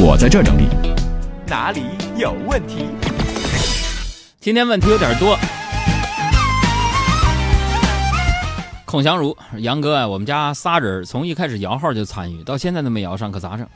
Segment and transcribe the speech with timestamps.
[0.00, 0.68] 我在这儿整理。
[1.48, 1.82] 哪里
[2.16, 2.86] 有问题？
[4.40, 5.36] 今天问题有点多。
[8.84, 13.66] 孔祥如，杨哥啊，我们家仨人从一开始摇号就参与，到现在都没摇上，可咋整？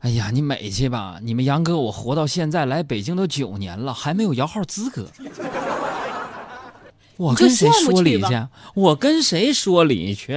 [0.00, 1.18] 哎呀，你美去吧！
[1.22, 5.06] 你们杨哥，我活到现在来北京都九年了，还没有摇号资格。
[7.16, 8.46] 我跟谁说理去？
[8.74, 10.34] 我跟谁说理去？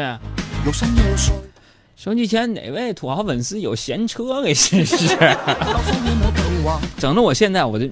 [2.03, 4.97] 手机前哪位土豪粉丝有闲车给试试？
[6.99, 7.85] 整的我现在我就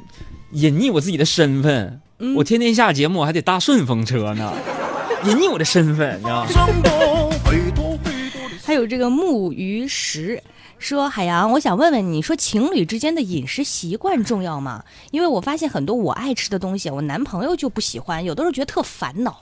[0.52, 2.02] 隐匿我自己的身份，
[2.35, 4.52] 我天天下节目还得搭顺风车呢，
[5.23, 6.49] 隐匿我的身份，你知道吗？
[8.66, 10.43] 还有这个木鱼石
[10.77, 14.84] 说：“海洋，我想问问你，说情侣之间的饮食习惯重要吗？
[15.12, 19.41] 因为我发现很多我爱吃的东西，我男朋友就不喜欢，有的时候觉得特烦恼。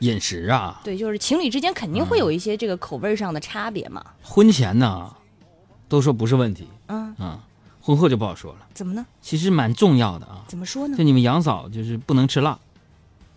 [0.00, 4.04] 饮食啊，对，就是情侣之间肯定会有一些这个口味上的差别嘛。
[4.22, 5.14] 婚前呢，
[5.88, 7.40] 都说不是问题，嗯啊，
[7.80, 8.58] 婚后就不好说了。
[8.74, 9.06] 怎么呢？
[9.22, 10.44] 其实蛮重要的啊。
[10.48, 11.02] 怎么说呢就？
[11.02, 12.58] 你们杨嫂就是不能吃辣，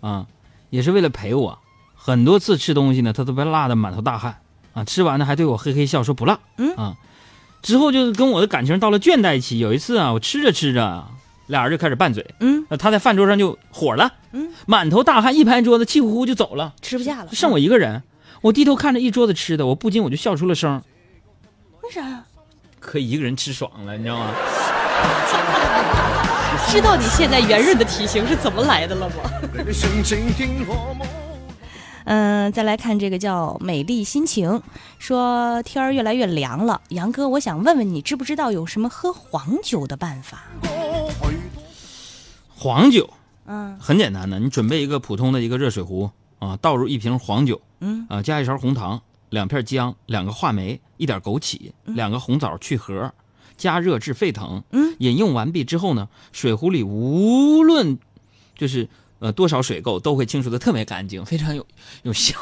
[0.01, 0.27] 啊，
[0.69, 1.59] 也是为了陪我，
[1.95, 4.41] 很多次吃东西呢，她都被辣的满头大汗
[4.73, 6.97] 啊，吃完呢还对我嘿嘿笑说不辣，嗯啊，
[7.61, 9.59] 之后就是跟我的感情到了倦怠期。
[9.59, 11.11] 有一次啊，我吃着吃着啊，
[11.49, 18.03] 俩人就开始拌嘴，嗯呃她在饭桌上就火了，嗯，满头大汗，一拍桌子，气呼呼就走了，吃不下了，剩我一个人。
[18.41, 20.81] 我低头看着一桌子吃的，我不禁我就笑出了声，
[21.83, 22.23] 为啥呀？
[22.79, 24.31] 可以一个人吃爽了，你知道吗？
[26.69, 29.15] 知道你现在圆润的体型是怎么来的了吗？
[32.05, 34.61] 嗯，再来看这个叫美丽心情，
[34.97, 40.43] 说天儿越来越凉了，杨哥，我想问问你，知不知道有什么喝黄酒的办法？
[42.61, 43.09] 黄酒
[43.45, 53.13] 嗯很简单的，你准备一个普通的一个热水壶啊，倒入一瓶黄酒，嗯啊，加一勺红糖，两片姜，两个话梅，一点枸杞，两个红枣去核，
[53.55, 54.61] 加热至沸腾。
[54.71, 57.97] 嗯，饮用完毕之后呢，水壶里无论
[58.57, 61.65] 就是呃多少水垢，都会清除的特别干净，非常有
[62.03, 62.35] 有效。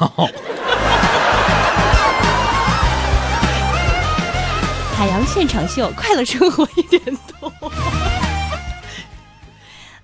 [4.96, 7.52] 海洋现场秀，快乐生活一点通。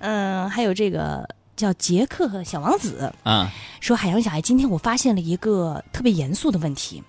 [0.05, 1.27] 嗯，还有这个
[1.57, 3.51] 叫杰克和小王子啊，
[3.81, 7.03] 说：“海洋小爱，今天我发现了一个特别严肃的问题。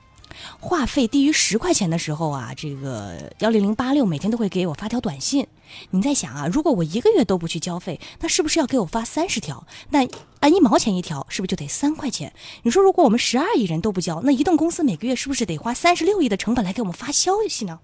[0.62, 5.46] 话费低于十块钱的时候啊，这个幺零零八六每天都会给我发条短信。
[5.92, 9.68] 你在想啊，如果我一个月都不去交费，那是不是要给我发三十条？
[9.90, 10.08] 那
[10.40, 12.32] 按一毛钱一条，是不是就得三块钱？
[12.64, 17.78] 你说，如果我们十二亿人都不交，那移动公司每个月是不是得花三十六亿的成本来给我们发消息呢？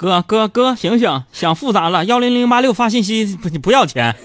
[0.00, 2.06] 哥哥哥，醒醒，想复杂了。
[2.06, 4.16] 幺零零八六发信息不不要钱。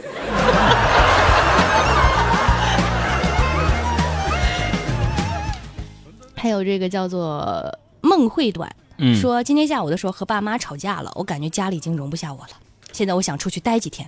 [6.33, 12.51] 还有这个叫做梦会短，嗯，说今天下午的时候和爸妈吵架了，我感觉家里已经容不下我了。
[12.93, 14.07] 现在我想出去待几天。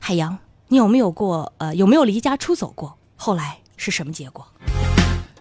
[0.00, 0.36] 海洋，
[0.66, 2.98] 你有没有过呃有没有离家出走过？
[3.14, 4.44] 后来是什么结果？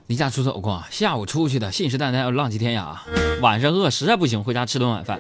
[0.06, 2.96] 离家出走过，下午出去的，信誓旦旦要浪迹天涯，
[3.42, 5.20] 晚上饿实在不行回家吃顿晚饭。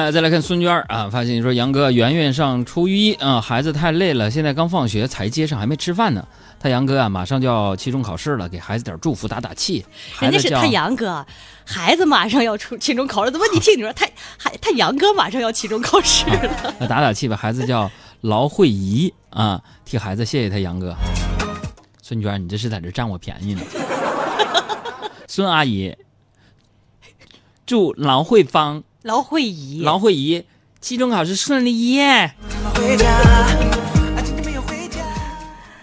[0.00, 6.26] 哎，再来看孙娟啊，发现说杨哥，圆圆上初一啊，孩子太累了，现在刚放学才接上，还没吃饭呢。
[6.58, 9.84] 他杨哥啊，马上就要期中考试了，给孩子点祝福，打打气。
[10.18, 11.26] 人家是他杨哥，
[11.66, 14.06] 孩子马上要出期中考试，怎么你听你说他
[14.38, 16.74] 还他杨哥马上要期中考试了？
[16.80, 17.90] 那 打打气吧，孩子叫
[18.22, 20.96] 劳慧怡啊，替孩子谢谢他杨哥。
[22.02, 23.60] 孙娟，你这是在这占我便宜呢？
[25.28, 25.94] 孙阿姨，
[27.66, 30.44] 祝劳慧芳、劳慧怡，劳慧怡
[30.78, 32.34] 期中考试顺利耶！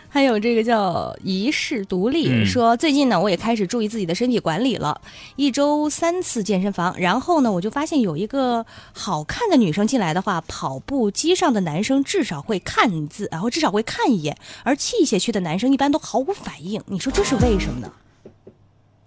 [0.07, 5.01] 还有这个叫一世独立，嗯说最近呢，我也开始注意自己的身体管理了，
[5.35, 6.93] 一周三次健身房。
[6.99, 16.79] 然后呢，我就发现有一个好看的女生进来的话，跑步机上的男生至少会看字，然后至少会看一眼，而器械区的男生一般都毫无反应。
[16.85, 17.91] 你说这是为什么呢？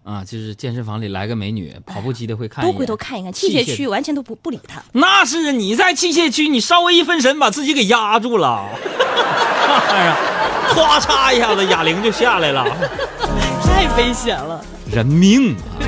[0.02, 4.82] 啊，就是健身房里来个美女，跑步机的会看一眼，多回头看一看，器械区完全都不不理他。
[4.93, 8.67] 那是你在器械区，你稍微一分神，把自己给压住了，
[9.91, 10.17] 哎呀，
[10.75, 12.64] 咵嚓一下子哑铃就下来了，
[13.62, 14.64] 太危险了。
[14.91, 15.79] 人命啊！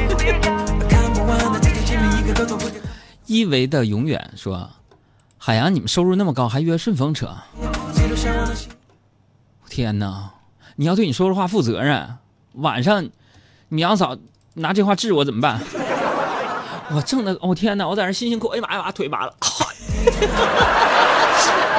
[3.26, 4.69] 一维的永远说
[5.38, 7.35] ：“海洋，你们收入那么高，还约顺风车？
[9.70, 10.31] 天哪！
[10.76, 12.19] 你要对你说的话负责任。
[12.53, 13.08] 晚上，
[13.75, 14.15] 你杨嫂
[14.55, 15.59] 拿这话治我怎么办？
[16.95, 17.89] 我挣的，我、天哪！
[17.89, 19.33] 我在那辛辛苦，哎呀妈呀，把腿麻了，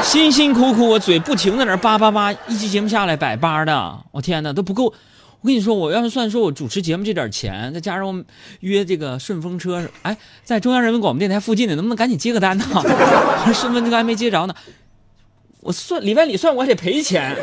[0.01, 4.85] 辛辛苦苦，我嘴不停在那叭叭叭，一期节目下来百八的，我天哪，都不够。
[5.41, 8.23] 我跟你说，我要是算说我主持节目这点钱，再加上我
[8.61, 12.65] 约这个顺风车，哎，在中央人民广播电台附近的，能不能赶紧接个单呢？
[13.53, 14.55] 顺风车还没接着呢，
[15.59, 17.37] 我算里外里算，我还得赔钱。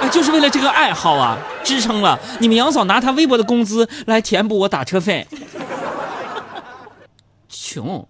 [0.00, 5.26] 哎，就是为了这个爱好啊，支撑了你们杨嫂拿她微薄的工资来填补我打车费，
[7.48, 8.06] 穷。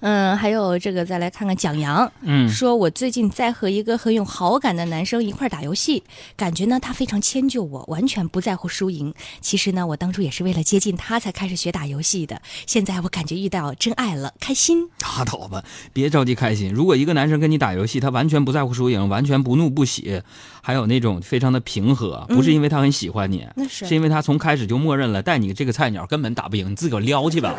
[0.00, 6.02] 嗯，还有这个，再来看看蒋阳，嗯说我最近在和一个很有好感的男生一块儿打游戏，
[6.36, 9.14] 感觉呢他非常迁就我，完全不在乎输赢。
[9.40, 12.40] 其实呢，我当初也是为了接近他才开始学打游戏的。
[12.66, 14.88] 现在我感觉遇到真爱了，开心。
[15.00, 16.72] 拉倒吧，别着急开心。
[16.72, 20.22] 如果一个男生跟你打游戏，他完全不在乎输赢，完全不怒不喜，
[20.60, 27.54] 还有那种非常的平和，不是因为他很喜欢你，那是是因为他从开始就默认了带你这个菜鸟根本打不赢，你自个儿撩去吧。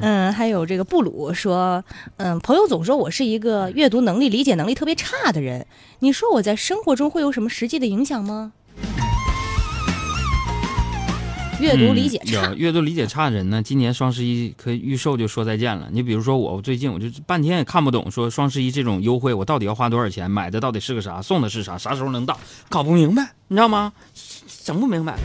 [0.00, 1.84] 嗯，还有这个布鲁说，
[2.16, 5.66] 嗯，朋友总说我是一个阅读能力、理解能力特别差的人，
[6.00, 8.52] 你说我在生活中会有什么实际的影响吗？
[11.60, 15.88] 阅读理解差嗯，阅读理解差的人呢，今年双十一可以预售就说再见了。
[15.90, 20.30] 你比如说我，我最近我就半天也看不懂，说双十一这种优惠，我到底要花多少钱？
[20.30, 21.20] 买的到底是个啥？
[21.20, 21.76] 送的是啥？
[21.76, 22.38] 啥时候能到？
[22.68, 23.92] 搞不明白，你知道吗？
[24.64, 25.16] 整不明白。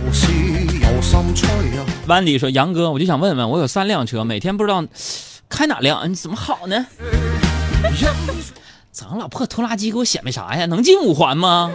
[2.07, 4.85] 班迪说：“杨哥，我就想问问，我有三辆车，每天不知道
[5.49, 6.85] 开哪辆，你怎么好呢？
[8.93, 10.65] 整老破拖拉机给我显摆啥呀？
[10.67, 11.71] 能进五环吗？”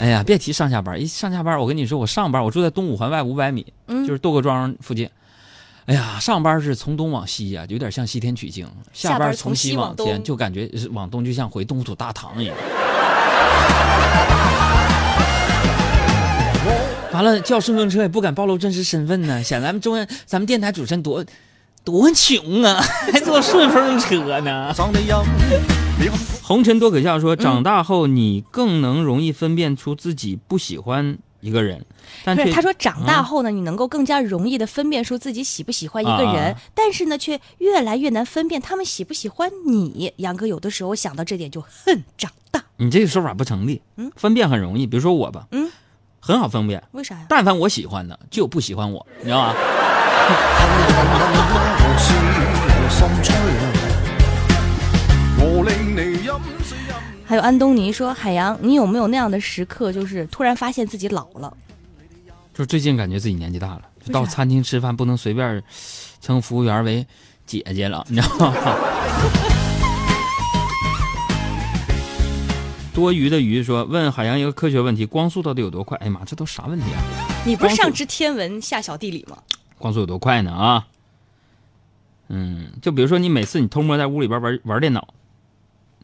[0.00, 5.06] 哎呀，别提上下班，一上下班，我跟你说，我上班我住在东五环外五百米，嗯就是窦各庄附近。
[5.84, 12.56] 哎呀，上班是从东往西呀、有点像西天取经；下班从西西往天，东就感觉是往东，就像回东土大唐一样。
[17.12, 21.22] 完了，叫顺风车也不敢暴露真实身份呢，显咱们中央咱们电台主持人多
[21.84, 22.80] 多穷啊，
[23.12, 24.74] 还坐顺风车呢。
[26.42, 31.84] 红尘多可笑说，长大后你更能容易分辨出自己不喜欢一个人，
[32.24, 40.12] 但是，他说长大嗯后呢，你能够更加容易的分辨出自己喜不喜欢一个人，啊但是呢，却越来越难分辨他们喜不喜欢你。
[40.16, 43.80] 杨哥有的时候想到这点就恨长大，你这个说法不成立。
[43.96, 45.70] 嗯分辨很容易，比如说我吧，嗯，
[46.18, 46.82] 很好分辨。
[46.92, 47.26] 为啥呀？
[47.28, 49.54] 但凡我喜欢的，就有不喜欢我，你知道吗？
[57.24, 61.56] 还有安东尼说，海洋，你有没有那样的时刻，就是突然发现自己老了？
[62.52, 65.62] 就是最近感觉自己年纪大了，就到餐厅吃饭不能随便
[66.20, 67.06] 称服务员为
[67.46, 68.52] 姐姐了，你知道吗？
[72.92, 76.98] 多余的鱼说：“问海洋一个科学问题，光速到底有多快？”哎呀妈，这都啥问题啊？
[77.44, 79.36] 你不是上知天文下晓地理吗？
[79.80, 80.52] 光速有多快呢？
[80.52, 80.86] 啊，
[82.28, 85.08] 嗯，就比如说你每次你偷摸在屋里边玩玩电脑，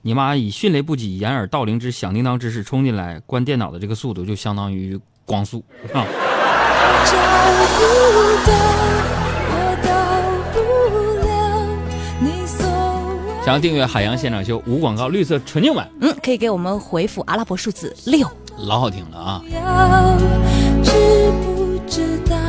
[0.01, 5.63] 你妈以迅雷不及掩耳盗铃之响叮当之势冲进来关电脑的这个速度，就相当于光速
[5.93, 6.07] 啊。
[13.45, 18.29] 想要订阅海洋现场秀无广告绿色纯净版，嗯，可以给我们回复阿拉伯数字六。
[18.59, 19.41] 老好听了啊！
[20.83, 22.46] 知不知道？